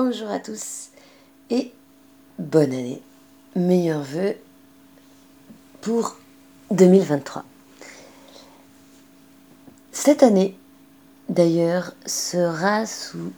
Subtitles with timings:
[0.00, 0.90] bonjour à tous
[1.50, 1.72] et
[2.38, 3.02] bonne année.
[3.56, 4.36] Meilleurs vœux
[5.80, 6.16] pour
[6.70, 7.44] 2023.
[9.90, 10.56] Cette année,
[11.28, 13.32] d'ailleurs, sera sous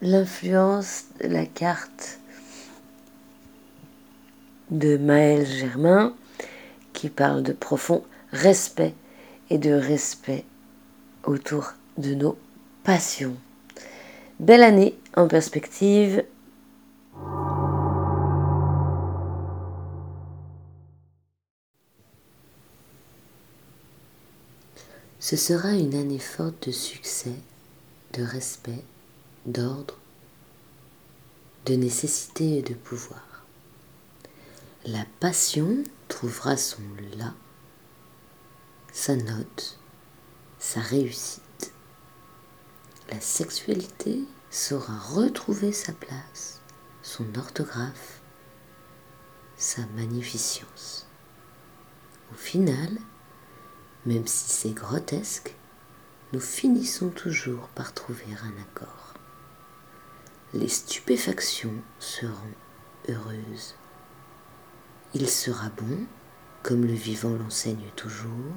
[0.00, 2.20] l'influence de la carte
[4.70, 6.14] de Maël Germain
[6.94, 8.02] qui parle de profond
[8.32, 8.94] respect
[9.50, 10.46] et de respect
[11.24, 12.38] autour de nos
[12.82, 13.36] passions.
[14.40, 16.24] Belle année en perspective.
[25.18, 27.34] Ce sera une année forte de succès,
[28.12, 28.84] de respect,
[29.44, 29.98] d'ordre,
[31.66, 33.44] de nécessité et de pouvoir.
[34.84, 36.82] La passion trouvera son
[37.16, 37.34] là,
[38.92, 39.80] sa note,
[40.60, 41.42] sa réussite
[43.10, 46.60] la sexualité saura retrouver sa place,
[47.02, 48.20] son orthographe,
[49.56, 51.06] sa magnificence.
[52.32, 52.98] Au final,
[54.04, 55.54] même si c'est grotesque,
[56.32, 59.14] nous finissons toujours par trouver un accord.
[60.52, 62.54] Les stupéfactions seront
[63.08, 63.74] heureuses.
[65.14, 66.06] Il sera bon,
[66.62, 68.54] comme le vivant l'enseigne toujours,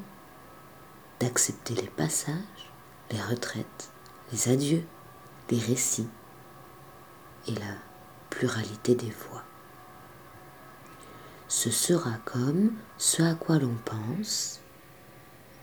[1.20, 2.72] d'accepter les passages,
[3.12, 3.92] les retraites,
[4.32, 4.84] les adieux,
[5.50, 6.10] les récits
[7.48, 7.76] et la
[8.30, 9.44] pluralité des voix.
[11.48, 14.62] Ce sera comme ce à quoi l'on pense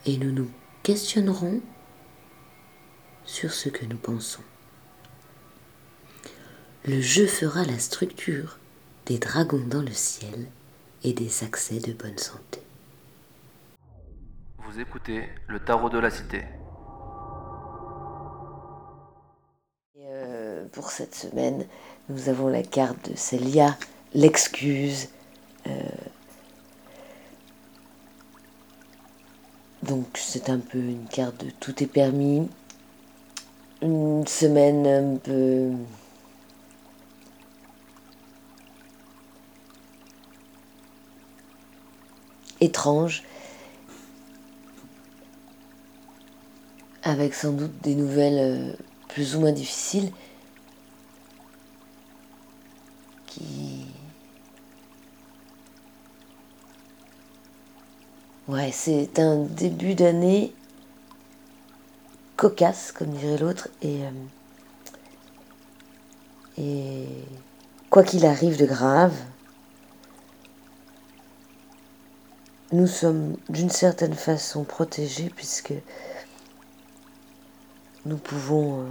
[0.05, 0.49] et nous nous
[0.83, 1.61] questionnerons
[3.25, 4.43] sur ce que nous pensons.
[6.85, 8.57] Le jeu fera la structure
[9.05, 10.47] des dragons dans le ciel
[11.03, 12.61] et des accès de bonne santé.
[14.59, 16.45] Vous écoutez le tarot de la cité.
[20.79, 21.65] Pour cette semaine,
[22.07, 23.77] nous avons la carte de Célia,
[24.13, 25.09] l'excuse.
[25.67, 25.71] Euh,
[29.83, 32.47] donc c'est un peu une carte de tout est permis.
[33.81, 35.71] Une semaine un peu...
[42.61, 43.23] étrange,
[47.03, 48.73] avec sans doute des nouvelles euh,
[49.07, 50.11] plus ou moins difficiles,
[58.47, 60.53] Ouais, c'est un début d'année
[62.35, 64.11] cocasse, comme dirait l'autre, et, euh,
[66.57, 67.05] et
[67.91, 69.13] quoi qu'il arrive de grave,
[72.71, 75.73] nous sommes d'une certaine façon protégés puisque
[78.05, 78.89] nous pouvons euh,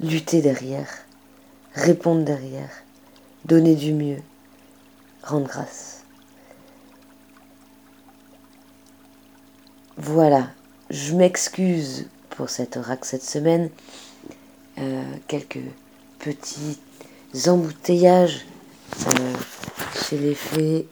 [0.00, 0.88] lutter derrière,
[1.74, 2.70] répondre derrière,
[3.44, 4.22] donner du mieux,
[5.22, 6.04] rendre grâce.
[9.96, 10.50] Voilà,
[10.90, 13.70] je m'excuse pour cet oracle cette semaine.
[14.78, 15.60] Euh, quelques
[16.18, 16.80] petits
[17.46, 18.44] embouteillages
[19.06, 19.34] euh,
[20.02, 20.88] chez les fées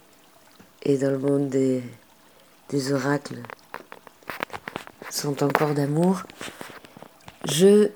[0.84, 1.82] et dans le monde des,
[2.70, 3.42] des oracles
[5.10, 6.22] sont encore d'amour.
[7.44, 7.90] Je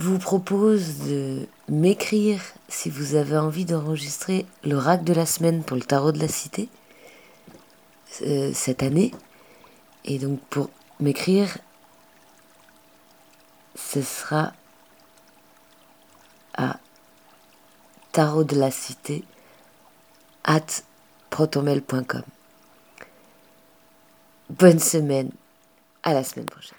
[0.00, 5.82] vous propose de m'écrire si vous avez envie d'enregistrer l'oracle de la semaine pour le
[5.82, 6.68] tarot de la cité
[8.22, 9.12] euh, cette année.
[10.04, 11.58] Et donc pour m'écrire,
[13.74, 14.52] ce sera
[16.54, 16.78] à
[18.12, 19.22] tarot de la cité
[20.44, 20.82] at
[21.28, 22.22] protomel.com.
[24.48, 25.30] Bonne semaine,
[26.02, 26.76] à la semaine prochaine.